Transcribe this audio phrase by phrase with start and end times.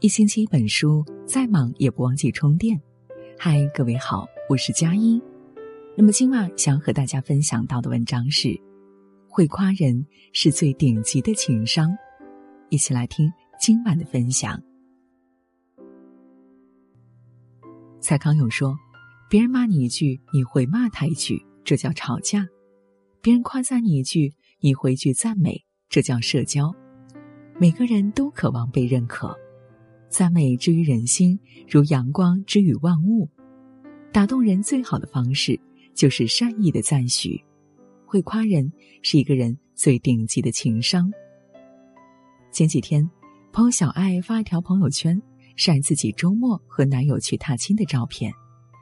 [0.00, 2.80] 一星期一本书，再忙也不忘记充电。
[3.36, 5.20] 嗨，各位好，我是佳音。
[5.96, 8.56] 那么今晚想和大家分享到的文章是：
[9.28, 11.90] 会夸人是最顶级的情商。
[12.68, 14.62] 一起来听今晚的分享。
[17.98, 18.76] 蔡康永说
[19.28, 22.46] ：“别人骂你一句，你回骂他一句，这叫吵架；
[23.20, 26.72] 别人夸赞你一句，你回句赞美，这叫社交。
[27.58, 29.36] 每个人都渴望被认可。”
[30.08, 33.28] 赞美之于人心，如阳光之于万物。
[34.12, 35.60] 打动人最好的方式，
[35.94, 37.44] 就是善意的赞许。
[38.06, 41.10] 会夸人，是一个人最顶级的情商。
[42.50, 43.08] 前几天，
[43.52, 45.20] 朋友小爱发一条朋友圈，
[45.56, 48.32] 晒自己周末和男友去踏青的照片，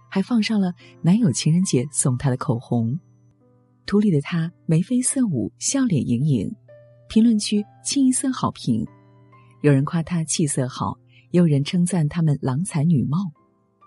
[0.09, 2.99] 还放上了男友情人节送她的口红。
[3.85, 6.55] 图里的她眉飞色舞，笑脸盈盈，
[7.09, 8.87] 评论区清一色好评。
[9.63, 10.97] 有人夸她气色好。
[11.31, 13.19] 有人称赞他们郎才女貌，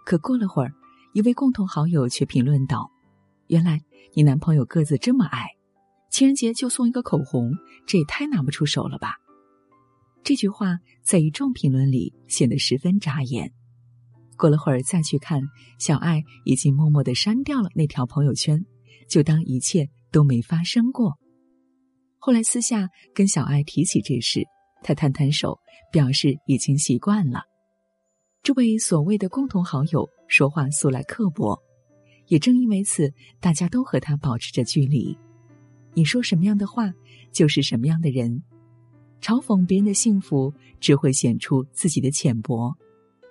[0.06, 0.74] 可过了会儿，
[1.14, 2.92] 一位共同好友却评论道
[3.48, 3.82] ：“原来
[4.14, 5.48] 你男朋友个子这么矮，
[6.12, 7.54] 情人节就送一个口红，
[7.88, 9.16] 这也太拿不出手了吧？”
[10.22, 13.54] 这句话在一众评论里显得十分扎眼。
[14.38, 15.42] 过了会儿再去看，
[15.80, 18.66] 小爱已经默默的删掉了那条朋友圈，
[19.10, 21.18] 就当一切都没发生过。
[22.18, 24.46] 后来私下跟小爱提起这事。
[24.82, 25.60] 他摊摊手，
[25.92, 27.44] 表示已经习惯了。
[28.42, 31.60] 这位所谓的共同好友说话素来刻薄，
[32.28, 35.18] 也正因为此，大家都和他保持着距离。
[35.94, 36.94] 你说什么样的话，
[37.32, 38.42] 就是什么样的人。
[39.22, 42.74] 嘲讽别人的幸福，只会显出自己的浅薄。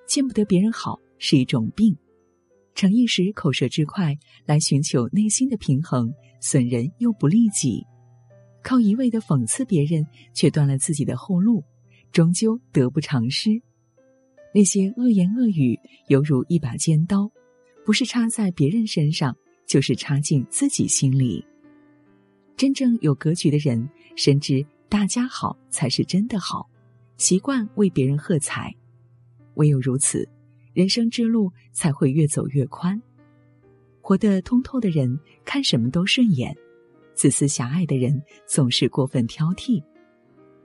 [0.06, 1.96] 见不得别人好是一种病。
[2.74, 7.84] 逞一时口舌之快来寻求内心的平衡，损人又不利己。
[8.62, 11.62] 靠一味的讽刺别人，却断了自己的后路，
[12.12, 13.50] 终究得不偿失。
[14.54, 15.78] 那些恶言恶语，
[16.08, 17.30] 犹如一把尖刀，
[17.84, 21.44] 不是插在别人身上，就是插进自己心里。
[22.56, 26.68] 真正有格局的人，深知大家好才是真的好，
[27.16, 28.74] 习惯为别人喝彩。
[29.54, 30.28] 唯有如此，
[30.72, 33.00] 人生之路才会越走越宽。
[34.00, 36.56] 活得通透的人，看什么都顺眼。
[37.18, 39.82] 自私狭隘的人总是过分挑剔。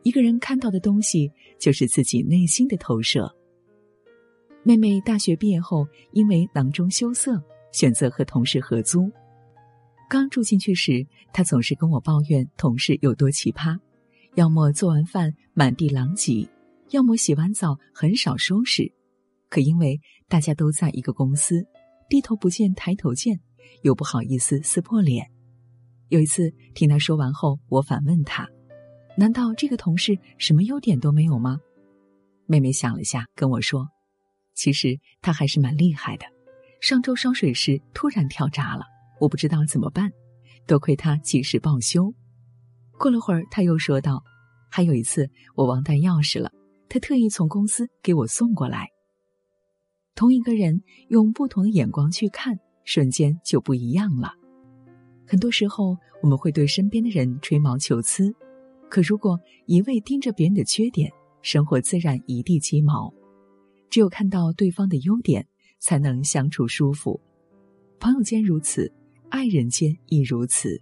[0.03, 3.27] 一个人看到的东西，就是自己内心的投射。
[4.61, 9.11] 妹妹大学毕业后，因为囊中羞涩，选择和同事合租。
[10.07, 11.03] 刚住进去时，
[11.33, 13.75] 她总是跟我抱怨同事有多奇葩：
[14.35, 16.47] 要么做完饭满地狼藉，
[16.91, 18.93] 要么洗完澡很少收拾。
[19.49, 21.65] 可因为大家都在一个公司，
[22.07, 23.39] 低头不见抬头见，
[23.81, 25.32] 又不好意思撕破脸。
[26.09, 28.47] 有一次听他说完后，我反问他
[29.17, 31.57] ：“难道这个同事什么优点都没有吗？”
[32.45, 33.87] 妹妹想了下，跟我说
[34.53, 36.25] ：“其实他还是蛮厉害的。
[36.81, 38.83] 上周烧水时突然跳闸了，
[39.19, 40.11] 我不知道怎么办，
[40.67, 42.13] 多亏他及时报修。”
[42.99, 44.23] 过了会儿，他又说道
[44.69, 46.51] ：“还有一次我忘带钥匙了，
[46.89, 48.89] 他特意从公司给我送过来。
[50.13, 54.33] 同一个人用不同的眼光去看，瞬间就不一样了。”
[55.25, 58.33] 很多时候，我们会对身边的人吹毛求疵，
[58.89, 61.11] 可如果一味盯着别人的缺点，
[61.41, 63.13] 生活自然一地鸡毛。
[63.89, 65.47] 只有看到对方的优点，
[65.79, 67.21] 才能相处舒服。
[67.99, 68.91] 朋友间如此，
[69.29, 70.81] 爱人间亦如此。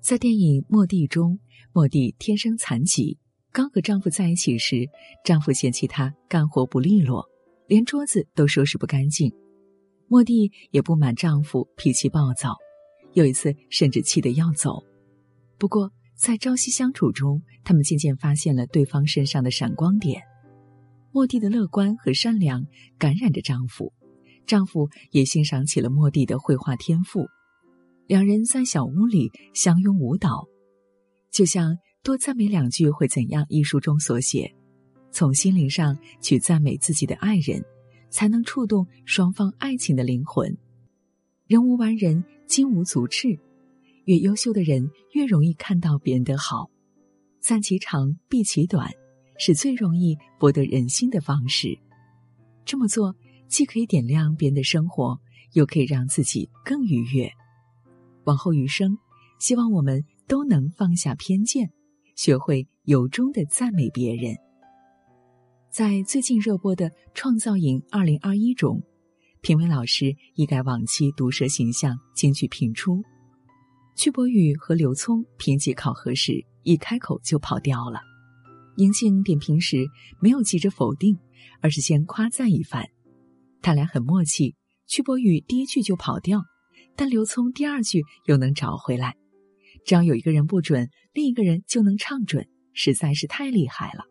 [0.00, 1.38] 在电影《莫蒂》中，
[1.72, 3.18] 莫蒂天生残疾，
[3.52, 4.88] 刚和丈夫在一起时，
[5.24, 7.26] 丈夫嫌弃她干活不利落，
[7.66, 9.32] 连桌子都收拾不干净。
[10.06, 12.54] 莫蒂也不满丈夫脾气暴躁。
[13.14, 14.84] 有一次，甚至气得要走。
[15.56, 20.22] 不过，在朝夕相处中，他们渐渐发现了对方身上的闪光点。
[21.12, 22.66] 莫蒂的乐观和善良
[22.98, 23.92] 感染着丈夫，
[24.46, 27.24] 丈夫也欣赏起了莫蒂的绘画天赋。
[28.06, 30.46] 两人在小屋里相拥舞蹈，
[31.30, 34.52] 就像多赞美两句会怎样一书中所写：
[35.12, 37.64] 从心灵上去赞美自己的爱人，
[38.10, 40.58] 才能触动双方爱情的灵魂。
[41.46, 42.24] 人无完人。
[42.46, 43.38] 金无足赤，
[44.04, 46.70] 越优秀的人越容易看到别人的好，
[47.40, 48.90] 赞其长，避其短，
[49.38, 51.78] 是最容易博得人心的方式。
[52.64, 53.14] 这么做
[53.48, 55.18] 既可以点亮别人的生活，
[55.54, 57.30] 又可以让自己更愉悦。
[58.24, 58.98] 往后余生，
[59.38, 61.70] 希望我们都能放下偏见，
[62.14, 64.36] 学会由衷的赞美别人。
[65.70, 68.82] 在最近热播的《创造营二零二一》中。
[69.44, 73.02] 评委老师一改往期毒舌形象，京剧评出。
[73.94, 78.00] 曲博宇和刘聪评级考核时，一开口就跑调了。
[78.74, 79.84] 宁静点评时
[80.18, 81.18] 没有急着否定，
[81.60, 82.86] 而是先夸赞一番。
[83.60, 84.54] 他俩很默契，
[84.86, 86.40] 屈伯宇第一句就跑掉，
[86.96, 89.14] 但刘聪第二句又能找回来。
[89.84, 94.04] 只要有一个人不准，另一个人就能唱准，实在是太厉害了。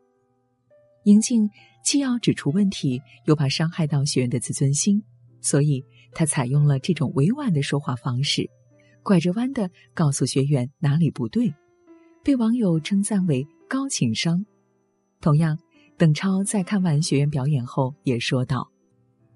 [1.04, 1.50] 宁静
[1.84, 5.04] 既要指出问题，又怕伤害到学员的自尊心，
[5.44, 8.50] 所以他采用了这种委婉的说话方式，
[9.04, 11.54] 拐着弯的告诉学员哪里不对，
[12.24, 14.44] 被网友称赞为高情商。
[15.22, 15.60] 同样，
[15.98, 18.72] 邓超在看完学员表演后也说道：“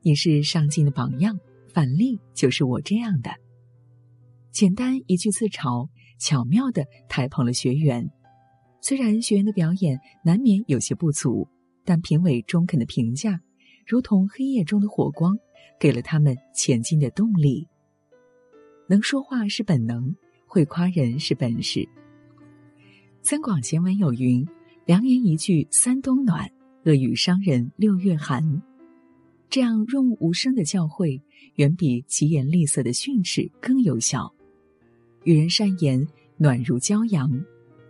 [0.01, 1.37] 你是上进的榜样，
[1.73, 3.29] 反例就是我这样的。”
[4.51, 8.09] 简单一句自嘲，巧妙的抬捧了学员。
[8.81, 11.47] 虽然学员的表演难免有些不足。
[11.89, 13.39] 但评委中肯的评价，
[13.87, 15.39] 如同黑夜中的火光，
[15.79, 17.65] 给了他们前进的动力。
[18.85, 20.13] 能说话是本能，
[20.45, 21.87] 会夸人是本事。
[23.21, 24.45] 三广贤文有云
[24.83, 26.51] ：“良言一句三冬暖，
[26.83, 28.61] 恶语伤人六月寒。”
[29.49, 31.21] 这样润物无声的教诲，
[31.55, 34.35] 远比疾言厉色的训斥更有效。
[35.23, 36.05] 与人善言，
[36.35, 37.29] 暖如骄阳；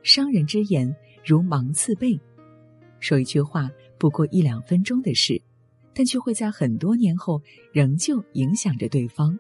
[0.04, 0.96] 伤人之言，
[1.26, 2.20] 如芒刺背。
[3.00, 3.68] 说一句话。
[4.00, 5.42] 不过一两分钟的事，
[5.98, 7.42] 但却会在很多年后
[7.74, 9.36] 仍旧影响着对方。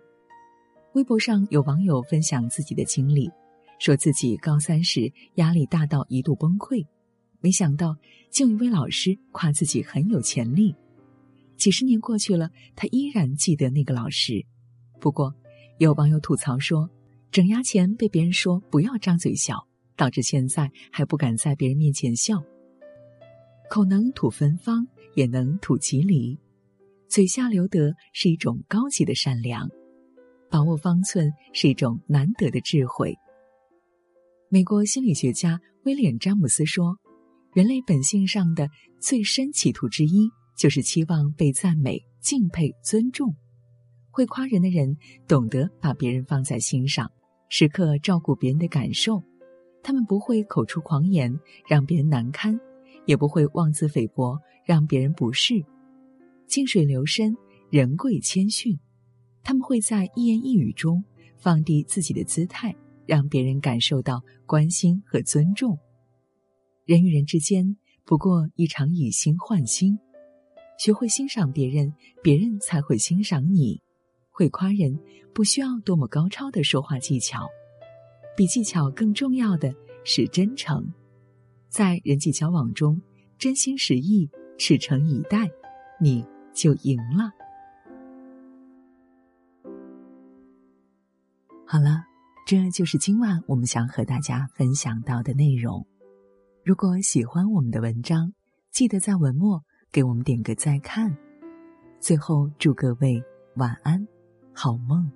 [0.93, 3.29] 微博上有网友分享自己的经历，
[3.77, 6.83] 说自己高三时压力大到一度崩溃，
[7.41, 7.95] 没想到
[8.31, 10.73] 竟一位老师夸自己很有潜力。
[11.57, 14.43] 几十年过去了，他依然记得那个老师。
[14.99, 15.35] 不过，
[15.77, 16.89] 有网友吐槽说，
[17.29, 22.43] 整牙前被别人说不要张嘴笑，导致现在还不敢在别人面前笑。
[23.69, 26.39] 口能吐芬芳，也能吐吉利。
[27.09, 29.69] 嘴下留德是一种高级的善良，
[30.49, 33.15] 把握方寸是一种难得的智慧。
[34.49, 36.97] 美国心理学家威廉·詹姆斯说
[37.53, 38.67] ：“人类本性上的
[38.99, 43.35] 最深企图之一，就是期望被赞美、敬佩、尊重。
[44.11, 47.11] 会夸人的人，懂得把别人放在心上，
[47.49, 49.23] 时刻照顾别人的感受。
[49.81, 52.59] 他们不会口出狂言，让别人难堪。”
[53.05, 55.63] 也不会妄自菲薄，让别人不适。
[56.47, 57.35] 静水流深，
[57.69, 58.79] 人贵谦逊。
[59.43, 61.03] 他们会在一言一语中
[61.37, 65.77] 放低自己的姿态，让别人感受到关心和尊重。
[66.85, 69.99] 人与人之间不过一场以心换心，
[70.79, 73.81] 学会欣赏别人，别人才会欣赏你。
[74.31, 74.97] 会夸人
[75.33, 77.47] 不需要多么高超的说话技巧，
[78.35, 79.73] 比技巧更重要的
[80.03, 80.93] 是真诚。
[81.69, 83.01] 在人际交往中，
[83.37, 85.49] 真心实意、赤诚以待，
[85.99, 86.23] 你
[86.57, 87.31] 就赢了。
[91.67, 92.03] 好了，
[92.47, 95.85] 这就是今晚我们想和大家分享到的内容。
[96.65, 98.33] 如果喜欢我们的文章，
[98.71, 101.15] 记得在文末给我们点个再看。
[101.99, 103.21] 最后，祝各位
[103.55, 104.07] 晚安，
[104.51, 105.11] 好梦。